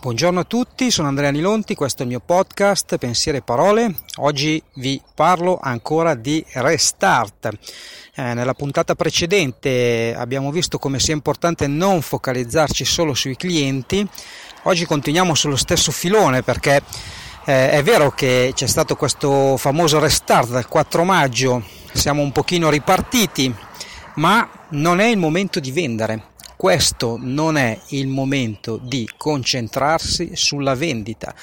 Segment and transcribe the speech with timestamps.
[0.00, 3.96] Buongiorno a tutti, sono Andrea Nilonti, questo è il mio podcast Pensieri e Parole.
[4.20, 7.50] Oggi vi parlo ancora di restart.
[8.14, 14.08] Eh, nella puntata precedente abbiamo visto come sia importante non focalizzarci solo sui clienti.
[14.62, 16.82] Oggi continuiamo sullo stesso filone perché
[17.44, 22.70] eh, è vero che c'è stato questo famoso restart del 4 maggio, siamo un pochino
[22.70, 23.54] ripartiti,
[24.14, 26.29] ma non è il momento di vendere
[26.60, 31.34] questo non è il momento di concentrarsi sulla vendita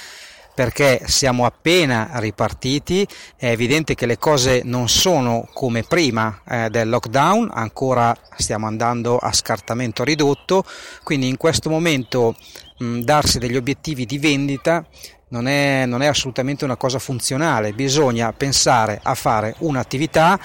[0.54, 6.90] perché siamo appena ripartiti, è evidente che le cose non sono come prima eh, del
[6.90, 10.64] lockdown, ancora stiamo andando a scartamento ridotto,
[11.04, 12.36] quindi in questo momento
[12.78, 14.86] mh, darsi degli obiettivi di vendita
[15.30, 20.40] non è, non è, assolutamente una cosa funzionale, bisogna pensare a fare un'attività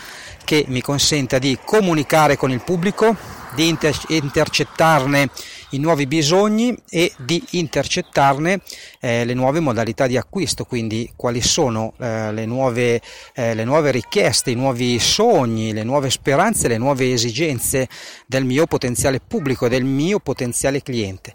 [0.45, 3.15] che mi consenta di comunicare con il pubblico,
[3.55, 5.29] di inter- intercettarne
[5.71, 8.61] i nuovi bisogni e di intercettarne
[9.01, 13.01] eh, le nuove modalità di acquisto, quindi quali sono eh, le, nuove,
[13.35, 17.89] eh, le nuove richieste, i nuovi sogni, le nuove speranze, le nuove esigenze
[18.27, 21.33] del mio potenziale pubblico, del mio potenziale cliente.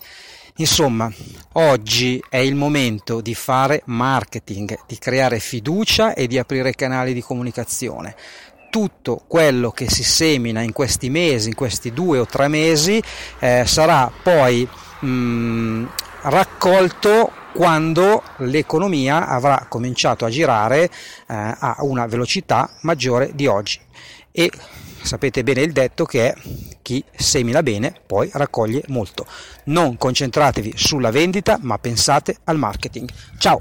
[0.60, 1.12] Insomma,
[1.54, 7.22] oggi è il momento di fare marketing, di creare fiducia e di aprire canali di
[7.22, 8.16] comunicazione.
[8.70, 13.02] Tutto quello che si semina in questi mesi, in questi due o tre mesi,
[13.40, 14.68] eh, sarà poi
[15.00, 15.86] mh, mm,
[16.24, 20.90] raccolto quando l'economia avrà cominciato a girare eh,
[21.28, 23.80] a una velocità maggiore di oggi.
[24.32, 24.52] E
[25.02, 26.36] sapete bene il detto che è
[26.84, 29.26] chi semina bene poi raccoglie molto.
[29.66, 33.10] Non concentratevi sulla vendita, ma pensate al marketing.
[33.40, 33.60] Ciao!